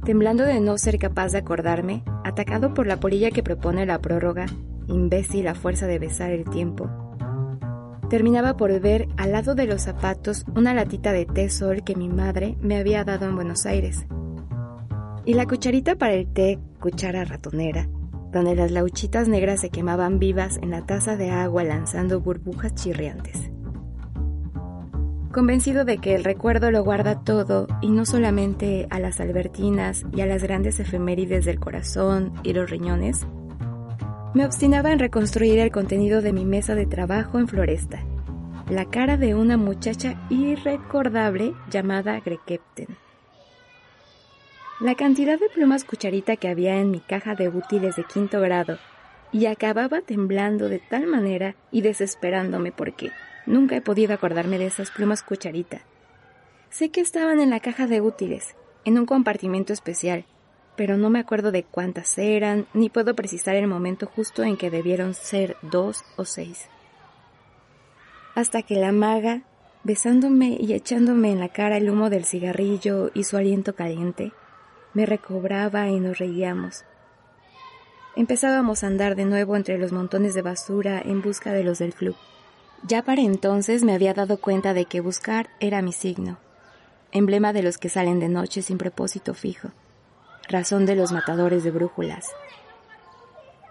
temblando 0.05 0.45
de 0.45 0.61
no 0.61 0.77
ser 0.79 0.99
capaz 0.99 1.33
de 1.33 1.39
acordarme, 1.39 2.03
atacado 2.25 2.75
por 2.75 2.87
la 2.87 2.99
polilla 2.99 3.31
que 3.31 3.43
propone 3.43 3.87
la 3.87 4.01
prórroga, 4.01 4.47
imbécil 4.89 5.47
a 5.47 5.55
fuerza 5.55 5.87
de 5.87 5.99
besar 5.99 6.33
el 6.33 6.45
tiempo, 6.45 6.91
terminaba 8.09 8.57
por 8.57 8.79
ver 8.81 9.09
al 9.17 9.33
lado 9.33 9.55
de 9.55 9.67
los 9.67 9.83
zapatos 9.83 10.45
una 10.57 10.75
latita 10.75 11.13
de 11.13 11.27
té 11.27 11.49
sol 11.49 11.85
que 11.85 11.95
mi 11.95 12.09
madre 12.09 12.57
me 12.61 12.77
había 12.77 13.05
dado 13.05 13.27
en 13.27 13.37
Buenos 13.37 13.67
Aires. 13.67 14.05
Y 15.25 15.35
la 15.35 15.47
cucharita 15.47 15.95
para 15.95 16.15
el 16.15 16.27
té, 16.27 16.59
cuchara 16.81 17.25
ratonera, 17.25 17.89
donde 18.33 18.55
las 18.55 18.71
lauchitas 18.71 19.29
negras 19.29 19.61
se 19.61 19.71
quemaban 19.71 20.19
vivas 20.19 20.59
en 20.63 20.71
la 20.71 20.87
taza 20.87 21.17
de 21.17 21.31
agua 21.31 21.65
lanzando 21.65 22.21
burbujas 22.21 22.75
chirriantes. 22.75 23.51
Convencido 25.33 25.85
de 25.85 25.99
que 25.99 26.17
el 26.17 26.25
recuerdo 26.25 26.73
lo 26.73 26.83
guarda 26.83 27.23
todo 27.23 27.69
y 27.81 27.91
no 27.91 28.05
solamente 28.05 28.89
a 28.91 28.99
las 28.99 29.21
albertinas 29.21 30.05
y 30.13 30.23
a 30.23 30.27
las 30.27 30.43
grandes 30.43 30.81
efemérides 30.81 31.45
del 31.45 31.61
corazón 31.61 32.33
y 32.43 32.53
los 32.53 32.69
riñones, 32.69 33.27
me 34.35 34.45
obstinaba 34.45 34.93
en 34.93 34.99
reconstruir 34.99 35.59
el 35.59 35.71
contenido 35.71 36.21
de 36.21 36.33
mi 36.33 36.45
mesa 36.45 36.75
de 36.75 36.87
trabajo 36.87 37.39
en 37.39 37.49
Floresta, 37.49 38.03
la 38.69 38.85
cara 38.87 39.17
de 39.17 39.35
una 39.35 39.57
muchacha 39.57 40.21
irrecordable 40.31 41.55
llamada 41.71 42.19
Grekepten. 42.21 42.89
La 44.81 44.95
cantidad 44.95 45.39
de 45.39 45.51
plumas 45.51 45.85
cucharita 45.85 46.37
que 46.37 46.49
había 46.49 46.81
en 46.81 46.91
mi 46.91 47.01
caja 47.01 47.35
de 47.35 47.51
útiles 47.51 47.97
de 47.97 48.05
quinto 48.05 48.41
grado 48.41 48.79
y 49.31 49.45
acababa 49.45 50.01
temblando 50.01 50.71
de 50.71 50.79
tal 50.79 51.07
manera 51.07 51.55
y 51.71 51.83
desesperándome 51.83 52.73
porque 52.73 53.13
nunca 53.45 53.77
he 53.77 53.83
podido 53.83 54.15
acordarme 54.15 54.59
de 54.59 54.65
esas 54.65 54.91
plumas 54.91 55.23
cucharita. 55.23 55.83
Sé 56.71 56.89
que 56.89 57.03
estaban 57.03 57.41
en 57.41 57.51
la 57.51 57.61
caja 57.61 57.87
de 57.87 58.01
útiles, 58.01 58.57
en 58.87 58.99
un 58.99 59.05
compartimento 59.05 59.75
especial, 59.75 60.25
pero 60.77 60.97
no 60.97 61.11
me 61.11 61.19
acuerdo 61.19 61.53
de 61.53 61.63
cuántas 61.63 62.17
eran, 62.17 62.67
ni 62.73 62.89
puedo 62.89 63.15
precisar 63.15 63.57
el 63.57 63.67
momento 63.67 64.07
justo 64.07 64.45
en 64.45 64.57
que 64.57 64.71
debieron 64.71 65.13
ser 65.13 65.59
dos 65.61 66.05
o 66.17 66.25
seis. 66.25 66.71
Hasta 68.35 68.63
que 68.63 68.77
la 68.77 68.93
maga, 68.93 69.43
besándome 69.85 70.57
y 70.59 70.73
echándome 70.73 71.33
en 71.33 71.41
la 71.41 71.51
cara 71.51 71.77
el 71.77 71.91
humo 71.91 72.09
del 72.09 72.25
cigarrillo 72.25 73.11
y 73.13 73.25
su 73.25 73.37
aliento 73.37 73.75
caliente, 73.75 74.33
me 74.95 75.07
recobraba 75.07 75.89
y 75.89 76.01
nos 76.01 76.19
reíamos. 76.19 76.85
Empezábamos 78.17 78.83
a 78.83 78.89
andar 78.89 79.17
de 79.17 79.25
nuevo 79.25 79.57
entre 79.57 79.79
los 79.79 79.93
montones 79.93 80.35
de 80.35 80.43
basura 80.43 81.01
en 81.05 81.23
busca 81.23 81.53
de 81.53 81.65
los 81.65 81.79
del 81.79 81.95
club. 81.95 82.17
Ya 82.87 83.03
para 83.03 83.21
entonces 83.21 83.85
me 83.85 83.95
había 83.95 84.15
dado 84.15 84.39
cuenta 84.39 84.75
de 84.75 84.87
que 84.87 85.01
buscar 85.01 85.51
era 85.61 85.83
mi 85.83 85.93
signo, 85.93 86.39
emblema 87.13 87.53
de 87.53 87.63
los 87.63 87.79
que 87.79 87.89
salen 87.89 88.21
de 88.21 88.29
noche 88.29 88.63
sin 88.63 88.79
propósito 88.79 89.35
fijo 89.35 89.71
razón 90.51 90.85
de 90.85 90.97
los 90.97 91.13
matadores 91.13 91.65
de 91.65 91.71
brújulas. 91.71 92.29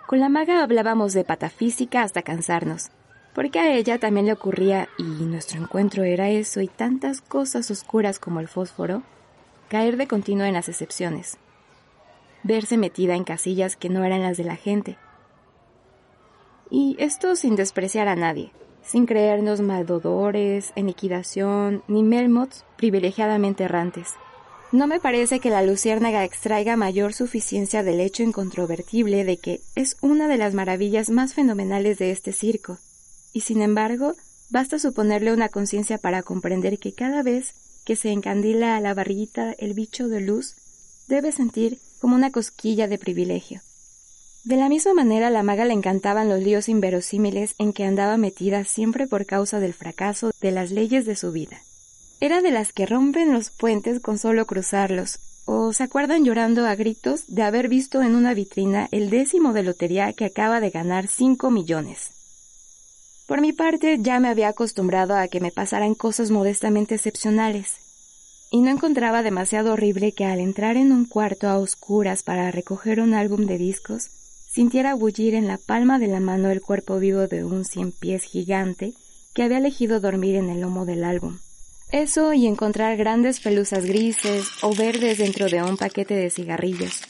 Con 0.08 0.20
la 0.20 0.30
maga 0.30 0.64
hablábamos 0.64 1.14
de 1.14 1.24
patafísica 1.24 2.02
hasta 2.02 2.24
cansarnos, 2.24 2.90
porque 3.36 3.60
a 3.60 3.74
ella 3.74 4.00
también 4.00 4.26
le 4.26 4.34
ocurría, 4.34 4.88
y 4.98 5.04
nuestro 5.04 5.62
encuentro 5.62 6.04
era 6.04 6.30
eso 6.30 6.62
y 6.62 6.68
tantas 6.68 7.22
cosas 7.22 7.70
oscuras 7.70 8.18
como 8.18 8.40
el 8.40 8.48
fósforo, 8.48 9.04
caer 9.70 9.98
de 9.98 10.08
continuo 10.08 10.46
en 10.46 10.54
las 10.54 10.68
excepciones, 10.68 11.38
verse 12.44 12.78
metida 12.78 13.16
en 13.16 13.24
casillas 13.24 13.76
que 13.76 13.90
no 13.90 14.04
eran 14.04 14.24
las 14.24 14.38
de 14.38 14.44
la 14.44 14.56
gente. 14.56 14.98
Y 16.72 16.96
esto 17.00 17.36
sin 17.36 17.56
despreciar 17.56 18.08
a 18.08 18.16
nadie, 18.16 18.52
sin 18.84 19.06
creernos 19.06 19.62
maldodores, 19.62 20.74
en 20.76 20.88
liquidación, 20.88 21.84
ni 21.88 22.02
melmots 22.02 22.66
privilegiadamente 22.78 23.66
errantes. 23.66 24.16
No 24.72 24.88
me 24.88 25.00
parece 25.00 25.40
que 25.40 25.50
la 25.50 25.64
luciérnaga 25.64 26.24
extraiga 26.24 26.76
mayor 26.76 27.14
suficiencia 27.14 27.84
del 27.84 28.00
hecho 28.00 28.24
incontrovertible 28.24 29.24
de 29.24 29.38
que 29.38 29.62
es 29.76 29.98
una 30.02 30.28
de 30.28 30.38
las 30.38 30.54
maravillas 30.54 31.10
más 31.10 31.34
fenomenales 31.36 31.98
de 32.00 32.12
este 32.12 32.34
circo, 32.34 32.78
y 33.34 33.42
sin 33.42 33.62
embargo, 33.62 34.14
basta 34.50 34.80
suponerle 34.80 35.32
una 35.34 35.50
conciencia 35.50 36.00
para 36.00 36.24
comprender 36.24 36.80
que 36.80 36.94
cada 36.94 37.22
vez 37.22 37.54
que 37.90 37.96
se 37.96 38.12
encandila 38.12 38.78
a 38.78 38.82
la 38.82 38.94
barriguita 38.94 39.56
el 39.58 39.74
bicho 39.74 40.10
de 40.10 40.22
luz, 40.22 40.54
debe 41.08 41.32
sentir 41.32 41.80
como 42.00 42.16
una 42.16 42.32
cosquilla 42.32 42.88
de 42.88 43.00
privilegio. 43.00 43.62
De 44.44 44.58
la 44.58 44.70
misma 44.70 44.94
manera 44.94 45.30
a 45.30 45.32
la 45.32 45.42
maga 45.42 45.66
le 45.66 45.74
encantaban 45.74 46.30
los 46.30 46.40
líos 46.40 46.70
inverosímiles 46.70 47.56
en 47.58 47.74
que 47.74 47.86
andaba 47.86 48.16
metida 48.16 48.64
siempre 48.64 49.08
por 49.08 49.26
causa 49.26 49.60
del 49.60 49.74
fracaso 49.74 50.30
de 50.40 50.52
las 50.52 50.70
leyes 50.70 51.08
de 51.08 51.16
su 51.16 51.32
vida. 51.32 51.64
Era 52.20 52.44
de 52.44 52.52
las 52.52 52.74
que 52.74 52.86
rompen 52.86 53.34
los 53.34 53.50
puentes 53.50 54.00
con 54.00 54.20
solo 54.20 54.46
cruzarlos, 54.46 55.18
o 55.46 55.74
se 55.74 55.82
acuerdan 55.82 56.24
llorando 56.24 56.68
a 56.68 56.76
gritos 56.76 57.24
de 57.26 57.42
haber 57.42 57.70
visto 57.70 58.04
en 58.04 58.14
una 58.14 58.36
vitrina 58.36 58.88
el 58.92 59.10
décimo 59.10 59.52
de 59.52 59.64
lotería 59.64 60.14
que 60.14 60.26
acaba 60.26 60.60
de 60.60 60.70
ganar 60.70 61.08
cinco 61.08 61.50
millones. 61.50 62.12
Por 63.30 63.42
mi 63.42 63.54
parte, 63.54 64.00
ya 64.02 64.20
me 64.20 64.28
había 64.28 64.48
acostumbrado 64.48 65.16
a 65.16 65.28
que 65.28 65.40
me 65.40 65.52
pasaran 65.52 65.94
cosas 65.94 66.32
modestamente 66.32 66.96
excepcionales, 66.96 67.76
y 68.50 68.60
no 68.62 68.72
encontraba 68.72 69.22
demasiado 69.22 69.74
horrible 69.74 70.14
que 70.14 70.26
al 70.26 70.40
entrar 70.40 70.78
en 70.78 70.92
un 70.92 71.06
cuarto 71.06 71.48
a 71.48 71.60
oscuras 71.60 72.24
para 72.24 72.50
recoger 72.50 73.00
un 73.00 73.14
álbum 73.14 73.46
de 73.46 73.60
discos, 73.60 74.10
sintiera 74.50 74.96
bullir 74.96 75.36
en 75.36 75.46
la 75.46 75.60
palma 75.60 76.00
de 76.00 76.08
la 76.08 76.20
mano 76.20 76.50
el 76.50 76.60
cuerpo 76.60 76.98
vivo 76.98 77.28
de 77.28 77.44
un 77.44 77.66
cien 77.66 77.92
pies 77.92 78.24
gigante 78.24 78.94
que 79.36 79.44
había 79.44 79.60
elegido 79.60 80.00
dormir 80.00 80.36
en 80.36 80.50
el 80.50 80.62
lomo 80.62 80.88
del 80.88 81.04
álbum. 81.04 81.38
Eso 81.92 82.34
y 82.34 82.48
encontrar 82.48 82.98
grandes 82.98 83.42
pelusas 83.42 83.86
grises 83.86 84.50
o 84.64 84.74
verdes 84.74 85.20
dentro 85.20 85.50
de 85.50 85.62
un 85.62 85.78
paquete 85.78 86.16
de 86.16 86.32
cigarrillos, 86.32 87.04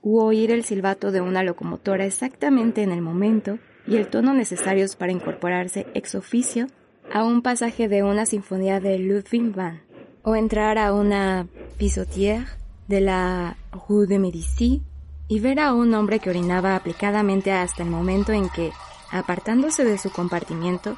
u 0.00 0.20
oír 0.20 0.52
el 0.52 0.64
silbato 0.64 1.12
de 1.12 1.20
una 1.20 1.42
locomotora 1.42 2.06
exactamente 2.06 2.82
en 2.82 2.92
el 2.92 3.02
momento 3.02 3.58
y 3.86 3.96
el 3.96 4.08
tono 4.08 4.34
necesarios 4.34 4.96
para 4.96 5.12
incorporarse 5.12 5.86
ex 5.94 6.14
oficio 6.14 6.66
a 7.12 7.24
un 7.24 7.42
pasaje 7.42 7.88
de 7.88 8.02
una 8.02 8.26
sinfonía 8.26 8.80
de 8.80 8.98
Ludwig 8.98 9.54
van, 9.54 9.82
o 10.22 10.36
entrar 10.36 10.78
a 10.78 10.92
una 10.92 11.46
pisotière 11.78 12.46
de 12.88 13.00
la 13.00 13.56
Rue 13.72 14.06
de 14.06 14.18
Médicis 14.18 14.80
y 15.28 15.40
ver 15.40 15.60
a 15.60 15.72
un 15.74 15.94
hombre 15.94 16.18
que 16.18 16.30
orinaba 16.30 16.76
aplicadamente 16.76 17.52
hasta 17.52 17.82
el 17.82 17.90
momento 17.90 18.32
en 18.32 18.48
que, 18.48 18.72
apartándose 19.10 19.84
de 19.84 19.98
su 19.98 20.10
compartimiento, 20.10 20.96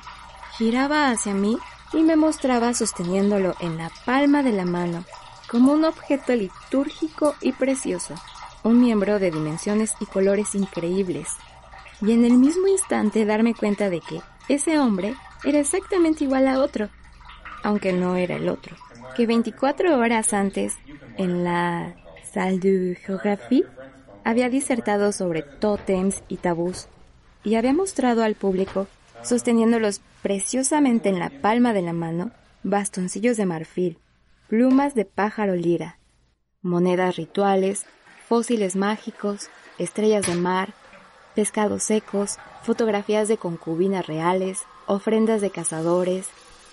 giraba 0.56 1.10
hacia 1.10 1.34
mí 1.34 1.58
y 1.92 2.02
me 2.02 2.16
mostraba 2.16 2.74
sosteniéndolo 2.74 3.54
en 3.60 3.76
la 3.76 3.90
palma 4.06 4.42
de 4.42 4.52
la 4.52 4.64
mano, 4.64 5.04
como 5.50 5.72
un 5.72 5.84
objeto 5.84 6.34
litúrgico 6.34 7.34
y 7.42 7.52
precioso, 7.52 8.14
un 8.64 8.80
miembro 8.80 9.18
de 9.18 9.30
dimensiones 9.30 9.92
y 10.00 10.06
colores 10.06 10.54
increíbles, 10.54 11.28
y 12.02 12.12
en 12.12 12.24
el 12.24 12.34
mismo 12.34 12.66
instante 12.66 13.24
darme 13.24 13.54
cuenta 13.54 13.88
de 13.88 14.00
que 14.00 14.20
ese 14.48 14.78
hombre 14.78 15.14
era 15.44 15.60
exactamente 15.60 16.24
igual 16.24 16.48
a 16.48 16.60
otro, 16.60 16.90
aunque 17.62 17.92
no 17.92 18.16
era 18.16 18.36
el 18.36 18.48
otro, 18.48 18.76
que 19.16 19.26
24 19.26 19.98
horas 19.98 20.32
antes, 20.32 20.76
en 21.16 21.44
la 21.44 21.94
Salle 22.32 22.78
de 22.78 22.94
Géographie, 22.96 23.64
había 24.24 24.48
disertado 24.48 25.12
sobre 25.12 25.42
tótems 25.42 26.22
y 26.28 26.36
tabús, 26.36 26.88
y 27.44 27.54
había 27.54 27.72
mostrado 27.72 28.22
al 28.22 28.34
público 28.34 28.88
sosteniéndolos 29.22 30.00
preciosamente 30.22 31.08
en 31.08 31.20
la 31.20 31.30
palma 31.30 31.72
de 31.72 31.82
la 31.82 31.92
mano, 31.92 32.32
bastoncillos 32.64 33.36
de 33.36 33.46
marfil, 33.46 33.98
plumas 34.48 34.94
de 34.94 35.04
pájaro 35.04 35.54
lira, 35.54 35.98
monedas 36.62 37.16
rituales, 37.16 37.86
fósiles 38.28 38.74
mágicos, 38.74 39.48
estrellas 39.78 40.26
de 40.26 40.34
mar, 40.34 40.74
pescados 41.34 41.82
secos, 41.82 42.38
fotografías 42.62 43.28
de 43.28 43.36
concubinas 43.36 44.06
reales, 44.06 44.62
ofrendas 44.86 45.40
de 45.40 45.50
cazadores, 45.50 46.28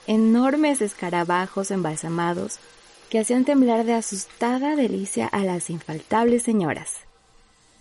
enormes 0.07 0.81
escarabajos 0.81 1.71
embalsamados 1.71 2.59
que 3.09 3.19
hacían 3.19 3.45
temblar 3.45 3.85
de 3.85 3.93
asustada 3.93 4.75
delicia 4.75 5.27
a 5.27 5.43
las 5.43 5.69
infaltables 5.69 6.43
señoras. 6.43 6.97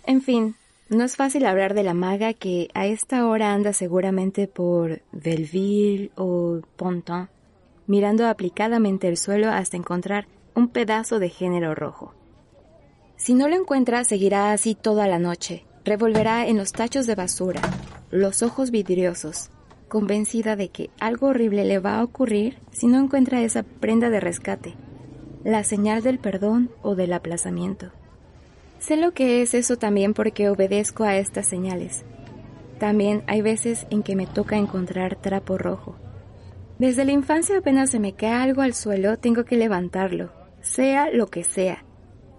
En 0.05 0.21
fin, 0.21 0.55
no 0.89 1.03
es 1.03 1.15
fácil 1.15 1.45
hablar 1.45 1.75
de 1.75 1.83
la 1.83 1.93
maga 1.93 2.33
que 2.33 2.69
a 2.73 2.87
esta 2.87 3.27
hora 3.27 3.53
anda 3.53 3.73
seguramente 3.73 4.47
por 4.47 5.01
Belleville 5.11 6.11
o 6.15 6.61
Ponton, 6.75 7.29
mirando 7.85 8.27
aplicadamente 8.27 9.07
el 9.07 9.17
suelo 9.17 9.49
hasta 9.51 9.77
encontrar 9.77 10.27
un 10.55 10.67
pedazo 10.67 11.19
de 11.19 11.29
género 11.29 11.75
rojo. 11.75 12.13
Si 13.17 13.33
no 13.33 13.47
lo 13.47 13.55
encuentra, 13.55 14.03
seguirá 14.03 14.51
así 14.51 14.73
toda 14.73 15.07
la 15.07 15.19
noche, 15.19 15.63
revolverá 15.89 16.45
en 16.45 16.55
los 16.55 16.71
tachos 16.71 17.07
de 17.07 17.15
basura, 17.15 17.61
los 18.11 18.43
ojos 18.43 18.69
vidriosos, 18.69 19.49
convencida 19.87 20.55
de 20.55 20.69
que 20.69 20.91
algo 20.99 21.29
horrible 21.29 21.65
le 21.65 21.79
va 21.79 21.97
a 21.97 22.03
ocurrir 22.03 22.59
si 22.71 22.85
no 22.85 22.99
encuentra 22.99 23.41
esa 23.41 23.63
prenda 23.63 24.11
de 24.11 24.19
rescate, 24.19 24.75
la 25.43 25.63
señal 25.63 26.03
del 26.03 26.19
perdón 26.19 26.69
o 26.83 26.93
del 26.93 27.11
aplazamiento. 27.11 27.91
Sé 28.77 28.97
lo 28.97 29.13
que 29.13 29.41
es 29.41 29.55
eso 29.55 29.77
también 29.77 30.13
porque 30.13 30.51
obedezco 30.51 31.05
a 31.05 31.17
estas 31.17 31.47
señales. 31.47 32.05
También 32.77 33.23
hay 33.25 33.41
veces 33.41 33.87
en 33.89 34.03
que 34.03 34.15
me 34.15 34.27
toca 34.27 34.57
encontrar 34.57 35.15
trapo 35.15 35.57
rojo. 35.57 35.95
Desde 36.77 37.03
la 37.03 37.13
infancia 37.13 37.57
apenas 37.57 37.89
se 37.89 37.99
me 37.99 38.13
cae 38.13 38.31
algo 38.31 38.61
al 38.61 38.75
suelo, 38.75 39.17
tengo 39.17 39.43
que 39.43 39.57
levantarlo, 39.57 40.31
sea 40.61 41.09
lo 41.11 41.27
que 41.27 41.43
sea. 41.43 41.83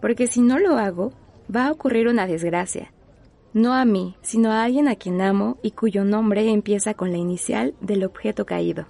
porque 0.00 0.28
si 0.28 0.40
no 0.40 0.58
lo 0.60 0.78
hago, 0.78 1.12
va 1.54 1.66
a 1.66 1.72
ocurrir 1.72 2.06
una 2.06 2.28
desgracia. 2.28 2.92
No 3.52 3.74
a 3.74 3.84
mí, 3.84 4.16
sino 4.22 4.52
a 4.52 4.62
alguien 4.62 4.86
a 4.86 4.94
quien 4.94 5.20
amo 5.20 5.58
y 5.60 5.72
cuyo 5.72 6.04
nombre 6.04 6.48
empieza 6.48 6.94
con 6.94 7.10
la 7.10 7.18
inicial 7.18 7.74
del 7.80 8.04
objeto 8.04 8.46
caído. 8.46 8.86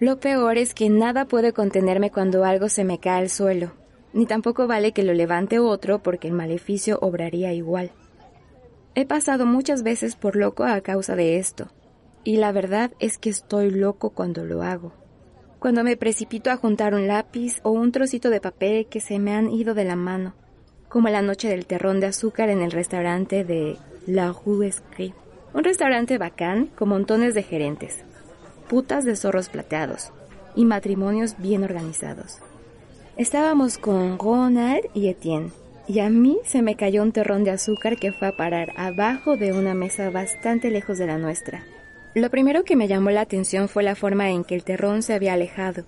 Lo 0.00 0.20
peor 0.20 0.56
es 0.56 0.72
que 0.72 0.88
nada 0.88 1.26
puede 1.26 1.52
contenerme 1.52 2.10
cuando 2.10 2.44
algo 2.44 2.68
se 2.68 2.84
me 2.84 2.98
cae 2.98 3.20
al 3.20 3.30
suelo, 3.30 3.72
ni 4.14 4.26
tampoco 4.26 4.66
vale 4.66 4.92
que 4.92 5.02
lo 5.02 5.12
levante 5.12 5.58
otro 5.58 6.02
porque 6.02 6.28
el 6.28 6.34
maleficio 6.34 6.98
obraría 7.02 7.52
igual. 7.52 7.90
He 8.94 9.04
pasado 9.04 9.44
muchas 9.44 9.82
veces 9.82 10.16
por 10.16 10.36
loco 10.36 10.64
a 10.64 10.80
causa 10.80 11.14
de 11.14 11.38
esto, 11.38 11.68
y 12.22 12.38
la 12.38 12.52
verdad 12.52 12.92
es 13.00 13.18
que 13.18 13.28
estoy 13.28 13.70
loco 13.70 14.10
cuando 14.10 14.44
lo 14.44 14.62
hago. 14.62 14.92
Cuando 15.58 15.84
me 15.84 15.96
precipito 15.96 16.50
a 16.50 16.56
juntar 16.56 16.94
un 16.94 17.06
lápiz 17.06 17.60
o 17.62 17.70
un 17.70 17.92
trocito 17.92 18.30
de 18.30 18.40
papel 18.40 18.86
que 18.86 19.00
se 19.00 19.18
me 19.18 19.34
han 19.34 19.50
ido 19.50 19.74
de 19.74 19.84
la 19.84 19.96
mano, 19.96 20.34
como 20.88 21.08
la 21.08 21.22
noche 21.22 21.48
del 21.48 21.66
terrón 21.66 22.00
de 22.00 22.06
azúcar 22.06 22.48
en 22.48 22.62
el 22.62 22.70
restaurante 22.70 23.44
de 23.44 23.76
La 24.06 24.32
Rue 24.32 24.68
Escrit. 24.68 25.14
Un 25.52 25.64
restaurante 25.64 26.18
bacán 26.18 26.66
con 26.66 26.88
montones 26.88 27.34
de 27.34 27.42
gerentes, 27.42 28.04
putas 28.68 29.04
de 29.04 29.16
zorros 29.16 29.48
plateados 29.48 30.10
y 30.56 30.64
matrimonios 30.64 31.36
bien 31.38 31.64
organizados. 31.64 32.38
Estábamos 33.16 33.78
con 33.78 34.18
Ronald 34.18 34.86
y 34.94 35.08
Etienne, 35.08 35.52
y 35.86 36.00
a 36.00 36.10
mí 36.10 36.38
se 36.44 36.62
me 36.62 36.74
cayó 36.74 37.02
un 37.02 37.12
terrón 37.12 37.44
de 37.44 37.50
azúcar 37.50 37.96
que 37.96 38.12
fue 38.12 38.28
a 38.28 38.36
parar 38.36 38.72
abajo 38.76 39.36
de 39.36 39.52
una 39.52 39.74
mesa 39.74 40.10
bastante 40.10 40.70
lejos 40.70 40.98
de 40.98 41.06
la 41.06 41.18
nuestra. 41.18 41.64
Lo 42.14 42.30
primero 42.30 42.64
que 42.64 42.76
me 42.76 42.88
llamó 42.88 43.10
la 43.10 43.22
atención 43.22 43.68
fue 43.68 43.82
la 43.82 43.94
forma 43.94 44.30
en 44.30 44.44
que 44.44 44.54
el 44.54 44.64
terrón 44.64 45.02
se 45.02 45.14
había 45.14 45.34
alejado, 45.34 45.84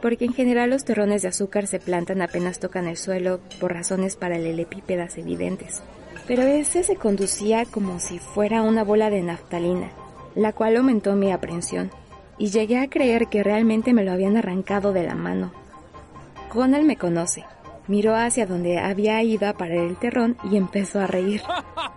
porque 0.00 0.24
en 0.24 0.32
general 0.32 0.70
los 0.70 0.84
terrones 0.84 1.22
de 1.22 1.28
azúcar 1.28 1.66
se 1.66 1.80
plantan 1.80 2.22
apenas 2.22 2.60
tocan 2.60 2.86
el 2.86 2.96
suelo 2.96 3.40
por 3.60 3.72
razones 3.72 4.16
paralelepípedas 4.16 5.18
evidentes. 5.18 5.82
Pero 6.26 6.42
ese 6.42 6.82
se 6.82 6.96
conducía 6.96 7.64
como 7.64 8.00
si 8.00 8.18
fuera 8.18 8.62
una 8.62 8.84
bola 8.84 9.10
de 9.10 9.22
naftalina, 9.22 9.90
la 10.34 10.52
cual 10.52 10.76
aumentó 10.76 11.14
mi 11.14 11.32
aprensión, 11.32 11.90
y 12.38 12.50
llegué 12.50 12.78
a 12.78 12.88
creer 12.88 13.28
que 13.28 13.42
realmente 13.42 13.92
me 13.92 14.04
lo 14.04 14.12
habían 14.12 14.36
arrancado 14.36 14.92
de 14.92 15.04
la 15.04 15.14
mano. 15.14 15.52
Ronald 16.52 16.86
me 16.86 16.96
conoce. 16.96 17.44
Miró 17.88 18.14
hacia 18.14 18.46
donde 18.46 18.78
había 18.78 19.22
ido 19.22 19.48
a 19.48 19.54
parar 19.54 19.78
el 19.78 19.96
terrón 19.96 20.36
y 20.50 20.56
empezó 20.56 21.00
a 21.00 21.06
reír. 21.06 21.42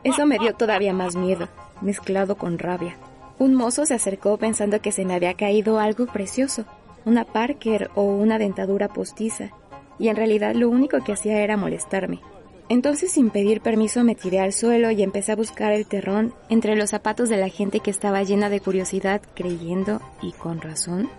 Eso 0.03 0.25
me 0.25 0.39
dio 0.39 0.53
todavía 0.55 0.93
más 0.93 1.15
miedo, 1.15 1.49
mezclado 1.81 2.37
con 2.37 2.57
rabia. 2.57 2.95
Un 3.39 3.55
mozo 3.55 3.85
se 3.85 3.95
acercó 3.95 4.37
pensando 4.37 4.81
que 4.81 4.91
se 4.91 5.03
me 5.03 5.15
había 5.15 5.33
caído 5.33 5.79
algo 5.79 6.05
precioso, 6.05 6.65
una 7.05 7.25
Parker 7.25 7.89
o 7.95 8.03
una 8.03 8.37
dentadura 8.37 8.87
postiza, 8.87 9.51
y 9.99 10.09
en 10.09 10.15
realidad 10.15 10.55
lo 10.55 10.69
único 10.69 10.99
que 11.03 11.13
hacía 11.13 11.41
era 11.41 11.57
molestarme. 11.57 12.21
Entonces 12.69 13.11
sin 13.11 13.29
pedir 13.29 13.61
permiso 13.61 14.03
me 14.03 14.15
tiré 14.15 14.39
al 14.39 14.53
suelo 14.53 14.91
y 14.91 15.03
empecé 15.03 15.33
a 15.33 15.35
buscar 15.35 15.73
el 15.73 15.85
terrón 15.85 16.33
entre 16.49 16.75
los 16.75 16.91
zapatos 16.91 17.27
de 17.27 17.37
la 17.37 17.49
gente 17.49 17.81
que 17.81 17.91
estaba 17.91 18.23
llena 18.23 18.49
de 18.49 18.61
curiosidad, 18.61 19.21
creyendo, 19.35 20.01
y 20.21 20.31
con 20.31 20.61
razón, 20.61 21.09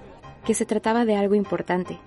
que 0.45 0.55
se 0.55 0.65
trataba 0.65 1.05
de 1.05 1.17
algo 1.17 1.35
importante. 1.35 1.99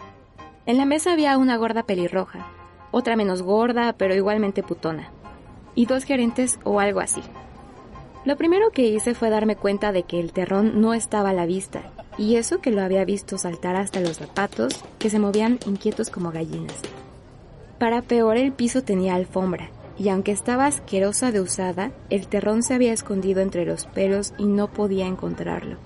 En 0.65 0.77
la 0.77 0.85
mesa 0.85 1.13
había 1.13 1.37
una 1.37 1.57
gorda 1.57 1.83
pelirroja, 1.83 2.47
otra 2.91 3.15
menos 3.15 3.43
gorda 3.43 3.93
pero 3.93 4.15
igualmente 4.15 4.63
putona, 4.63 5.11
y 5.75 5.85
dos 5.85 6.05
gerentes 6.05 6.59
o 6.63 6.79
algo 6.79 6.99
así. 6.99 7.21
Lo 8.25 8.37
primero 8.37 8.71
que 8.71 8.87
hice 8.87 9.13
fue 9.13 9.29
darme 9.29 9.55
cuenta 9.55 9.91
de 9.91 10.03
que 10.03 10.19
el 10.19 10.33
terrón 10.33 10.81
no 10.81 10.95
estaba 10.95 11.29
a 11.29 11.33
la 11.33 11.45
vista, 11.45 11.83
y 12.17 12.35
eso 12.35 12.59
que 12.59 12.71
lo 12.71 12.81
había 12.81 13.05
visto 13.05 13.37
saltar 13.37 13.75
hasta 13.75 13.99
los 13.99 14.17
zapatos, 14.17 14.83
que 14.99 15.09
se 15.09 15.19
movían 15.19 15.59
inquietos 15.65 16.09
como 16.09 16.31
gallinas. 16.31 16.75
Para 17.79 18.01
peor 18.01 18.37
el 18.37 18.51
piso 18.51 18.83
tenía 18.83 19.15
alfombra, 19.15 19.69
y 19.97 20.09
aunque 20.09 20.31
estaba 20.31 20.65
asquerosa 20.65 21.31
de 21.31 21.41
usada, 21.41 21.91
el 22.09 22.27
terrón 22.27 22.63
se 22.63 22.73
había 22.73 22.93
escondido 22.93 23.41
entre 23.41 23.65
los 23.65 23.85
pelos 23.85 24.33
y 24.37 24.45
no 24.45 24.67
podía 24.67 25.07
encontrarlo. 25.07 25.77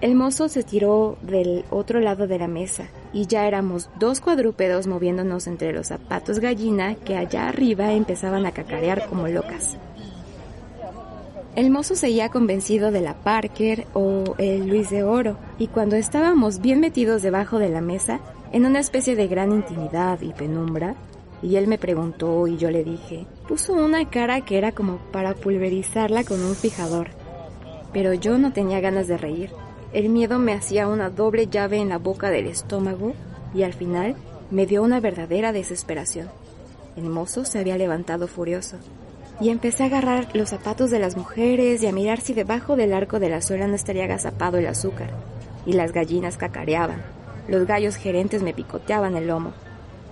El 0.00 0.14
mozo 0.14 0.48
se 0.48 0.62
tiró 0.62 1.18
del 1.20 1.64
otro 1.70 2.00
lado 2.00 2.26
de 2.26 2.38
la 2.38 2.48
mesa, 2.48 2.88
y 3.12 3.26
ya 3.26 3.46
éramos 3.46 3.90
dos 3.98 4.20
cuadrúpedos 4.20 4.86
moviéndonos 4.86 5.46
entre 5.46 5.74
los 5.74 5.88
zapatos 5.88 6.38
gallina 6.38 6.94
que 6.94 7.16
allá 7.16 7.48
arriba 7.48 7.92
empezaban 7.92 8.46
a 8.46 8.52
cacarear 8.52 9.06
como 9.08 9.28
locas. 9.28 9.76
El 11.56 11.70
mozo 11.70 11.96
seguía 11.96 12.28
convencido 12.28 12.92
de 12.92 13.00
la 13.00 13.14
Parker 13.14 13.88
o 13.92 14.36
el 14.38 14.68
Luis 14.68 14.88
de 14.88 15.02
Oro, 15.02 15.36
y 15.58 15.66
cuando 15.66 15.96
estábamos 15.96 16.60
bien 16.60 16.78
metidos 16.78 17.22
debajo 17.22 17.58
de 17.58 17.68
la 17.68 17.80
mesa, 17.80 18.20
en 18.52 18.66
una 18.66 18.78
especie 18.78 19.16
de 19.16 19.26
gran 19.26 19.50
intimidad 19.50 20.20
y 20.20 20.32
penumbra, 20.32 20.94
y 21.42 21.56
él 21.56 21.66
me 21.66 21.76
preguntó 21.76 22.46
y 22.46 22.56
yo 22.56 22.70
le 22.70 22.84
dije, 22.84 23.26
puso 23.48 23.72
una 23.72 24.08
cara 24.08 24.42
que 24.42 24.58
era 24.58 24.70
como 24.70 24.98
para 25.10 25.34
pulverizarla 25.34 26.22
con 26.22 26.40
un 26.40 26.54
fijador. 26.54 27.08
Pero 27.92 28.14
yo 28.14 28.38
no 28.38 28.52
tenía 28.52 28.78
ganas 28.78 29.08
de 29.08 29.18
reír. 29.18 29.50
El 29.92 30.08
miedo 30.08 30.38
me 30.38 30.52
hacía 30.52 30.86
una 30.86 31.10
doble 31.10 31.48
llave 31.48 31.78
en 31.78 31.88
la 31.88 31.98
boca 31.98 32.30
del 32.30 32.46
estómago 32.46 33.14
y 33.52 33.64
al 33.64 33.72
final 33.72 34.14
me 34.52 34.66
dio 34.66 34.84
una 34.84 35.00
verdadera 35.00 35.52
desesperación. 35.52 36.28
El 36.96 37.04
mozo 37.04 37.44
se 37.44 37.58
había 37.58 37.76
levantado 37.76 38.28
furioso 38.28 38.76
y 39.40 39.50
empecé 39.50 39.84
a 39.84 39.86
agarrar 39.86 40.28
los 40.34 40.50
zapatos 40.50 40.90
de 40.90 40.98
las 40.98 41.16
mujeres 41.16 41.82
y 41.82 41.86
a 41.86 41.92
mirar 41.92 42.20
si 42.20 42.34
debajo 42.34 42.76
del 42.76 42.92
arco 42.92 43.18
de 43.18 43.30
la 43.30 43.40
suela 43.40 43.66
no 43.66 43.74
estaría 43.74 44.04
agazapado 44.04 44.58
el 44.58 44.66
azúcar. 44.66 45.10
Y 45.66 45.72
las 45.72 45.92
gallinas 45.92 46.36
cacareaban. 46.36 47.02
Los 47.48 47.66
gallos 47.66 47.96
gerentes 47.96 48.42
me 48.42 48.54
picoteaban 48.54 49.16
el 49.16 49.26
lomo. 49.26 49.52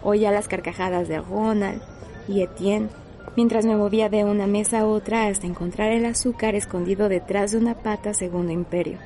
Oía 0.03 0.33
las 0.33 0.49
carcajadas 0.49 1.09
de 1.09 1.21
Ronald 1.21 1.83
y 2.27 2.43
Etienne 2.43 2.88
mientras 3.37 3.67
me 3.67 3.77
movía 3.77 4.09
de 4.09 4.25
una 4.25 4.47
mesa 4.47 4.81
a 4.81 4.87
otra 4.87 5.27
hasta 5.27 5.47
encontrar 5.47 5.93
el 5.93 6.05
azúcar 6.05 6.55
escondido 6.55 7.09
detrás 7.09 7.53
de 7.53 7.59
una 7.59 7.75
pata 7.75 8.14
segundo 8.14 8.53
imperio 8.53 8.99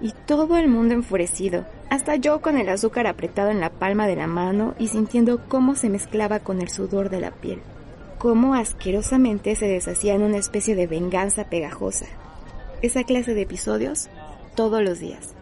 y 0.00 0.12
todo 0.26 0.56
el 0.56 0.68
mundo 0.68 0.94
enfurecido, 0.94 1.64
hasta 1.88 2.16
yo 2.16 2.40
con 2.40 2.58
el 2.58 2.68
azúcar 2.68 3.06
apretado 3.06 3.50
en 3.50 3.60
la 3.60 3.70
palma 3.70 4.06
de 4.06 4.16
la 4.16 4.26
mano 4.26 4.74
y 4.78 4.88
sintiendo 4.88 5.40
cómo 5.48 5.74
se 5.74 5.88
mezclaba 5.88 6.40
con 6.40 6.60
el 6.60 6.68
sudor 6.68 7.10
de 7.10 7.20
la 7.20 7.30
piel, 7.30 7.60
cómo 8.18 8.54
asquerosamente 8.54 9.54
se 9.54 9.66
deshacía 9.66 10.14
en 10.14 10.22
una 10.22 10.38
especie 10.38 10.74
de 10.74 10.86
venganza 10.86 11.48
pegajosa. 11.48 12.06
Esa 12.82 13.04
clase 13.04 13.34
de 13.34 13.42
episodios 13.42 14.08
todos 14.54 14.82
los 14.82 14.98
días. 14.98 15.35